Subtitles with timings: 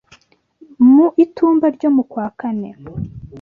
[0.93, 2.69] mu itumba ryo mu kwa kane